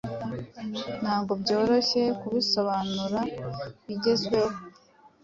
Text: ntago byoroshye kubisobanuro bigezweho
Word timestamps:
ntago 1.01 1.31
byoroshye 1.41 2.03
kubisobanuro 2.19 3.19
bigezweho 3.85 4.55